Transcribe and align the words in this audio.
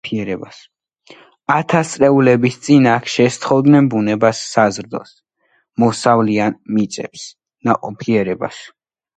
ათასწლეულების 1.55 2.57
წინ 2.67 2.87
აქ 2.93 3.11
შესთხოვდნენ 3.17 3.89
ბუნებას 3.95 4.41
საზრდოს, 4.55 5.13
მოსავლიან 5.85 6.59
მიწებს, 6.79 7.31
ნაყოფიერებას. 7.71 8.65